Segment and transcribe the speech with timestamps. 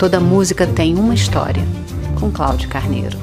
[0.00, 1.62] Toda música tem uma história,
[2.18, 3.18] com Cláudio Carneiro.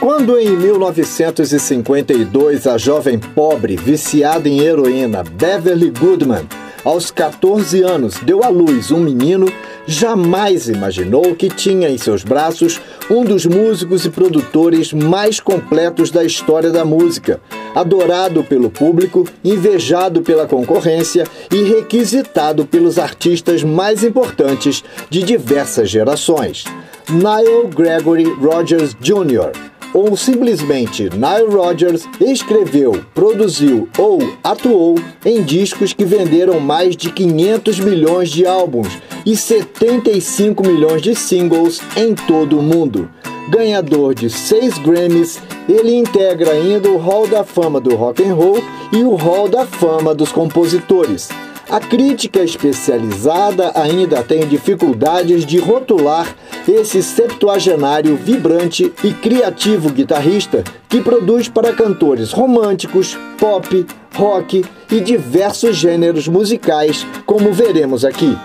[0.00, 6.48] Quando em 1952 a jovem pobre, viciada em heroína Beverly Goodman,
[6.84, 9.46] aos 14 anos, deu à luz um menino,
[9.86, 12.80] jamais imaginou que tinha em seus braços
[13.10, 17.40] um dos músicos e produtores mais completos da história da música,
[17.74, 26.64] adorado pelo público, invejado pela concorrência e requisitado pelos artistas mais importantes de diversas gerações.
[27.08, 36.04] Nile Gregory Rogers Jr., ou simplesmente Nile Rodgers escreveu, produziu ou atuou em discos que
[36.04, 38.88] venderam mais de 500 milhões de álbuns
[39.24, 43.08] e 75 milhões de singles em todo o mundo.
[43.48, 48.62] Ganhador de seis Grammys, ele integra ainda o Hall da Fama do Rock and Roll
[48.92, 51.30] e o Hall da Fama dos Compositores.
[51.70, 56.36] A crítica especializada ainda tem dificuldades de rotular
[56.72, 65.76] esse septuagenário vibrante e criativo guitarrista que produz para cantores românticos, pop, rock e diversos
[65.76, 68.36] gêneros musicais, como veremos aqui.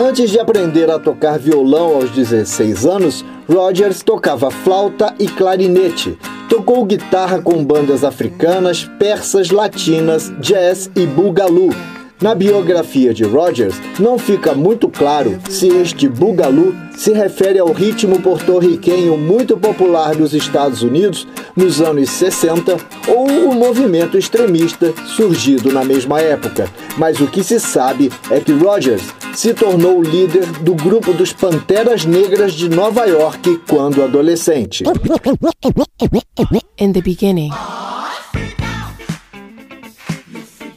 [0.00, 6.16] Antes de aprender a tocar violão aos 16 anos, Rogers tocava flauta e clarinete.
[6.48, 11.70] Tocou guitarra com bandas africanas, persas, latinas, jazz e bugalú
[12.20, 18.20] na biografia de Rogers, não fica muito claro se este bugalú se refere ao ritmo
[18.20, 25.84] porto-riquenho muito popular nos Estados Unidos nos anos 60 ou o movimento extremista surgido na
[25.84, 26.68] mesma época.
[26.96, 29.02] Mas o que se sabe é que Rogers
[29.34, 34.84] se tornou líder do grupo dos Panteras Negras de Nova York quando adolescente.
[36.80, 37.50] In the beginning.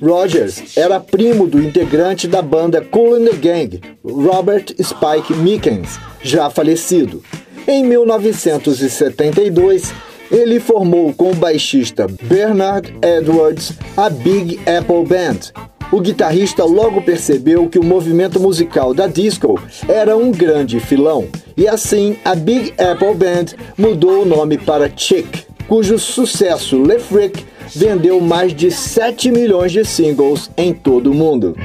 [0.01, 6.49] Rogers era primo do integrante da banda Cool in the Gang, Robert Spike Mickens, já
[6.49, 7.21] falecido.
[7.67, 9.93] Em 1972,
[10.31, 15.51] ele formou com o baixista Bernard Edwards a Big Apple Band.
[15.91, 21.67] O guitarrista logo percebeu que o movimento musical da disco era um grande filão, e
[21.67, 28.19] assim a Big Apple Band mudou o nome para Chick, cujo sucesso Le Freak vendeu
[28.19, 31.55] mais de 7 milhões de singles em todo o mundo.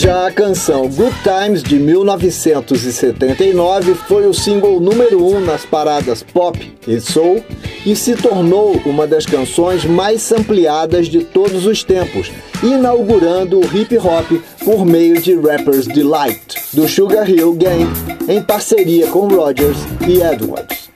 [0.00, 6.22] Já a canção Good Times de 1979 foi o single número 1 um nas paradas
[6.22, 7.44] pop e soul
[7.84, 13.98] e se tornou uma das canções mais ampliadas de todos os tempos, inaugurando o hip
[13.98, 17.86] hop por meio de Rappers Delight do Sugar Hill Gang
[18.26, 19.76] em parceria com Rogers
[20.08, 20.88] e Edwards.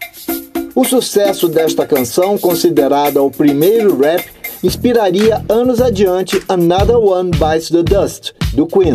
[0.74, 4.33] O sucesso desta canção, considerada o primeiro rap
[4.64, 8.94] inspiraria anos adiante Another One Bites the Dust, do Queen.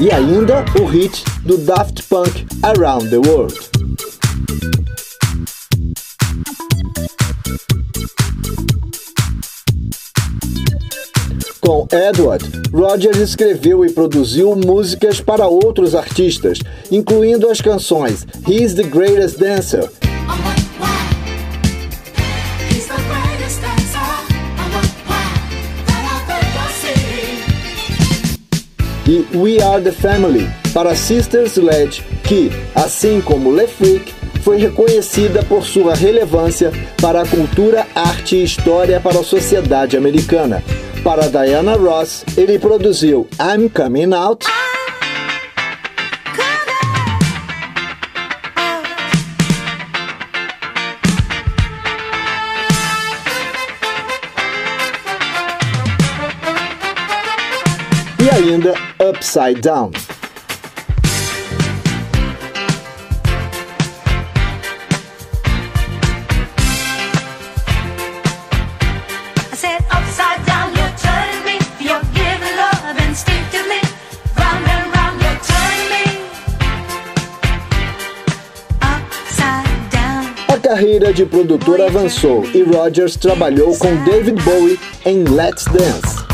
[0.00, 3.77] E ainda o hit do Daft Punk Around the World.
[11.68, 18.84] Com Edward, Rogers escreveu e produziu músicas para outros artistas, incluindo as canções He's the
[18.84, 19.86] Greatest Dancer,
[29.06, 35.42] e We Are the Family para Sister Sledge, que, assim como Le Freak, foi reconhecida
[35.42, 40.64] por sua relevância para a cultura, arte e história para a sociedade americana.
[41.08, 44.44] Para Diana Ross, ele produziu I'm Coming Out.
[58.22, 59.92] E ainda Upside Down.
[80.68, 86.28] carreira de produtor avançou e Rodgers trabalhou com David Bowie em Let's Dance.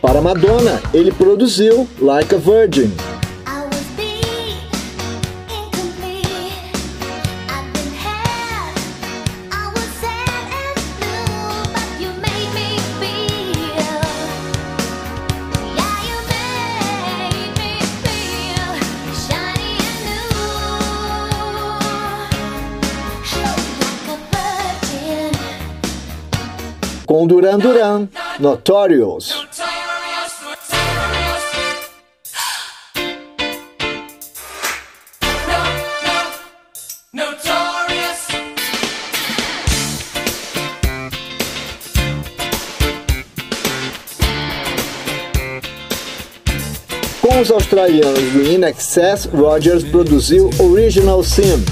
[0.00, 3.11] Para Madonna, ele produziu Like a Virgin.
[27.12, 28.08] Com Duran Duran,
[28.40, 29.46] Notorious.
[47.20, 51.62] Com os australianos do In Excess, Rogers produziu Original Sin.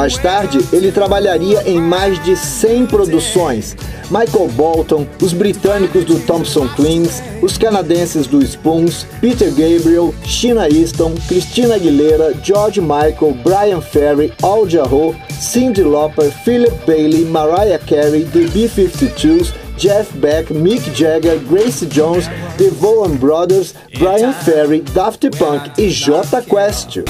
[0.00, 3.76] Mais tarde, ele trabalharia em mais de 100 produções.
[4.10, 11.12] Michael Bolton, os britânicos do Thompson Twins, os canadenses do Spoons, Peter Gabriel, Sheena Easton,
[11.28, 18.46] Christina Aguilera, George Michael, Brian Ferry, Al Jarreau, Cyndi Lauper, Philip Bailey, Mariah Carey, The
[18.54, 22.26] B-52s, Jeff Beck, Mick Jagger, Grace Jones,
[22.56, 27.00] The Vaughan Brothers, Brian Ferry, Daft Punk e J Quest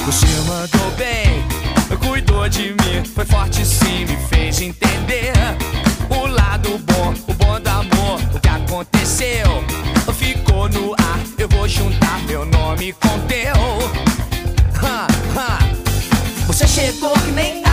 [2.51, 5.33] de mim, foi forte sim, me fez entender
[6.09, 9.63] o lado bom, o bom do amor, o que aconteceu.
[10.17, 13.55] Ficou no ar, eu vou juntar meu nome com teu.
[14.83, 15.59] Ha, ha.
[16.45, 17.70] Você chegou que nem.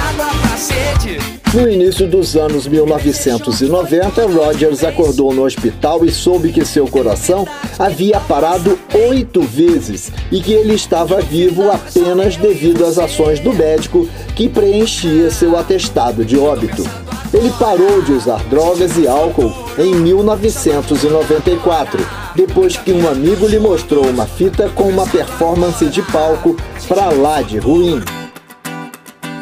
[1.55, 8.21] No início dos anos 1990, Rogers acordou no hospital e soube que seu coração havia
[8.21, 14.07] parado oito vezes e que ele estava vivo apenas devido às ações do médico
[14.37, 16.85] que preenchia seu atestado de óbito.
[17.33, 24.05] Ele parou de usar drogas e álcool em 1994, depois que um amigo lhe mostrou
[24.07, 26.55] uma fita com uma performance de palco
[26.87, 28.03] pra lá de ruim.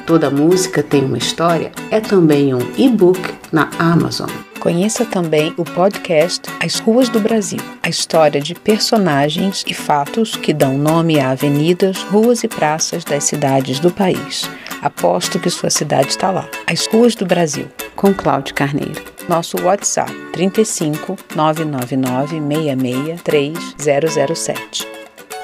[0.06, 3.20] Toda música tem uma história é também um e-book
[3.50, 4.30] na Amazon.
[4.60, 10.52] Conheça também o podcast As Ruas do Brasil, a história de personagens e fatos que
[10.52, 14.48] dão nome a avenidas, ruas e praças das cidades do país.
[14.80, 16.48] Aposto que sua cidade está lá.
[16.68, 17.66] As Ruas do Brasil,
[17.96, 19.02] com Cláudio Carneiro.
[19.28, 24.95] Nosso WhatsApp 35 999 66 3007.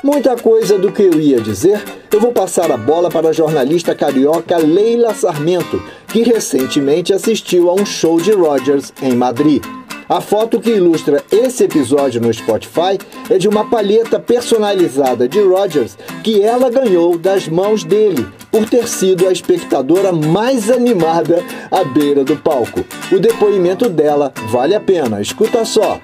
[0.02, 3.94] Muita coisa do que eu ia dizer, eu vou passar a bola para a jornalista
[3.94, 9.62] carioca Leila Sarmento, que recentemente assistiu a um show de Rogers em Madrid.
[10.08, 12.98] A foto que ilustra esse episódio no Spotify
[13.30, 18.88] é de uma palheta personalizada de Rogers que ela ganhou das mãos dele, por ter
[18.88, 22.84] sido a espectadora mais animada à beira do palco.
[23.12, 26.00] O depoimento dela vale a pena, escuta só.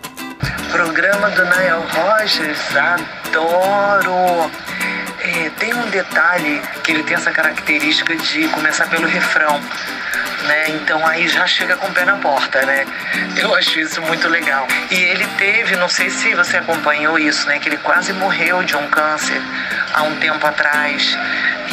[0.71, 2.59] Programa do Nael Rogers,
[3.29, 4.51] adoro!
[5.21, 9.61] É, tem um detalhe que ele tem essa característica de começar pelo refrão.
[10.45, 10.71] Né?
[10.71, 12.87] Então aí já chega com o pé na porta, né?
[13.37, 14.67] Eu acho isso muito legal.
[14.91, 17.59] E ele teve, não sei se você acompanhou isso, né?
[17.59, 19.43] Que ele quase morreu de um câncer
[19.93, 21.19] há um tempo atrás.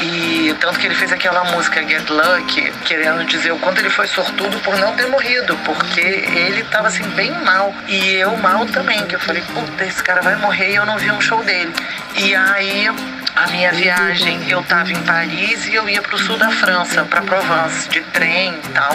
[0.01, 4.07] E tanto que ele fez aquela música Get Lucky, querendo dizer o quanto ele foi
[4.07, 7.73] sortudo por não ter morrido, porque ele tava assim bem mal.
[7.87, 10.97] E eu mal também, que eu falei, puta, esse cara vai morrer e eu não
[10.97, 11.73] vi um show dele.
[12.15, 12.89] E aí
[13.35, 17.03] a minha viagem, eu estava em Paris e eu ia para o sul da França,
[17.05, 18.91] para Provence, de trem e tal.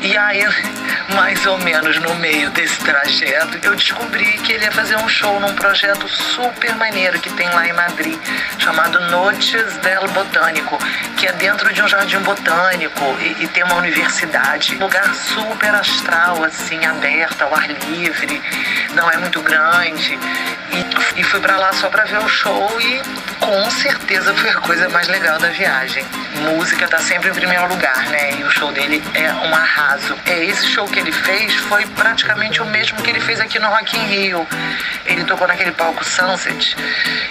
[0.00, 0.46] E aí,
[1.14, 5.40] mais ou menos no meio desse trajeto, eu descobri que ele ia fazer um show
[5.40, 8.18] num projeto super maneiro que tem lá em Madrid,
[8.58, 10.78] chamado Noches del Botânico,
[11.16, 14.76] que é dentro de um jardim botânico e, e tem uma universidade.
[14.76, 18.40] Lugar super astral, assim, aberto, ao ar livre,
[18.94, 20.18] não é muito grande.
[21.16, 23.02] E, fui para lá só para ver o show e
[23.40, 26.04] com certeza foi a coisa mais legal da viagem.
[26.42, 28.38] Música tá sempre em primeiro lugar, né?
[28.38, 30.16] E o show dele é um arraso.
[30.26, 33.68] É, esse show que ele fez foi praticamente o mesmo que ele fez aqui no
[33.68, 34.46] Rock in Rio.
[35.04, 36.76] Ele tocou naquele palco Sunset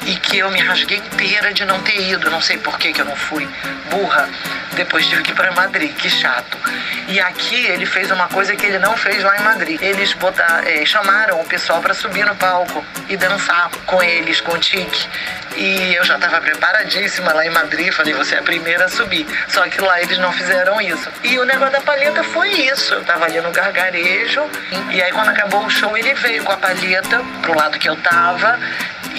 [0.05, 2.29] e que eu me rasguei inteira de não ter ido.
[2.29, 3.47] Não sei por que, que eu não fui.
[3.89, 4.29] Burra.
[4.77, 6.55] Depois tive que ir pra Madrid, que chato.
[7.07, 9.81] E aqui ele fez uma coisa que ele não fez lá em Madrid.
[9.81, 14.53] Eles botaram, é, chamaram o pessoal para subir no palco e dançar com eles, com
[14.53, 15.09] o Tique.
[15.55, 17.91] E eu já estava preparadíssima lá em Madrid.
[17.91, 19.25] Falei, você é a primeira a subir.
[19.47, 21.09] Só que lá eles não fizeram isso.
[21.23, 22.93] E o negócio da palheta foi isso.
[22.93, 24.43] Eu tava ali no gargarejo,
[24.91, 27.95] e aí quando acabou o show, ele veio com a palheta pro lado que eu
[27.95, 28.59] tava.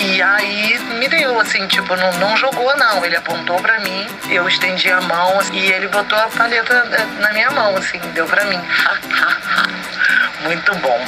[0.00, 3.04] E aí me deu, assim, tipo, não, não jogou não.
[3.04, 7.20] Ele apontou pra mim, eu estendi a mão assim, e ele botou a palheta eh,
[7.20, 8.60] na minha mão, assim, deu pra mim.
[10.42, 10.98] Muito bom.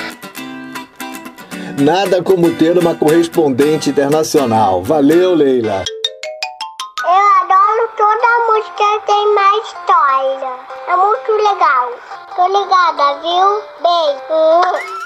[1.81, 4.83] Nada como ter uma correspondente internacional.
[4.83, 5.85] Valeu, Leila.
[7.05, 10.53] Eu adoro toda música que tem mais história.
[10.89, 11.93] É muito legal.
[12.37, 13.63] Tô ligada, viu?
[13.81, 15.00] Beijo.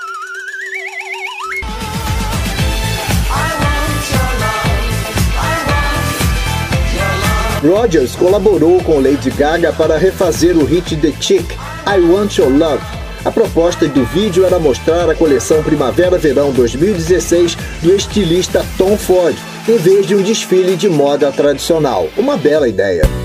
[7.65, 11.57] Rogers colaborou com Lady Gaga para refazer o hit The Chick,
[11.87, 12.85] I Want Your Love.
[13.25, 19.35] A proposta do vídeo era mostrar a coleção Primavera-Verão 2016 do estilista Tom Ford,
[19.67, 22.07] em vez de um desfile de moda tradicional.
[22.19, 23.24] Uma bela ideia.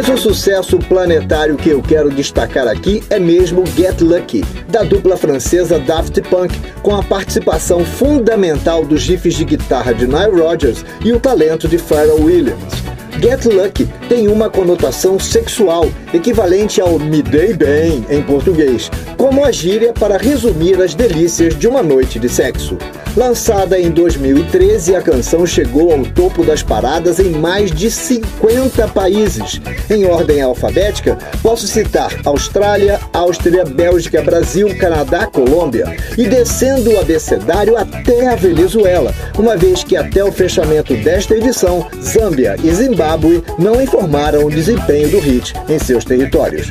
[0.00, 5.14] Mas o sucesso planetário que eu quero destacar aqui é mesmo Get Lucky, da dupla
[5.14, 11.12] francesa Daft Punk, com a participação fundamental dos riffs de guitarra de Nile Rodgers e
[11.12, 12.72] o talento de Pharrell Williams.
[13.20, 18.90] Get Lucky tem uma conotação sexual, equivalente ao me dei bem em português,
[19.20, 22.78] como a gíria para resumir as delícias de uma noite de sexo.
[23.14, 29.60] Lançada em 2013, a canção chegou ao topo das paradas em mais de 50 países.
[29.90, 37.76] Em ordem alfabética, posso citar Austrália, Áustria, Bélgica, Brasil, Canadá, Colômbia e descendo o abecedário
[37.76, 43.82] até a Venezuela, uma vez que até o fechamento desta edição, Zâmbia e Zimbábue não
[43.82, 46.70] informaram o desempenho do hit em seus territórios.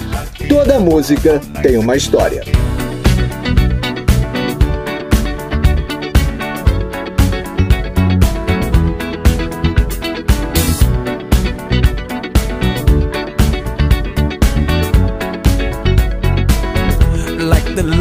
[0.50, 2.41] Toda música tem uma história.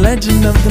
[0.09, 0.71] legend of the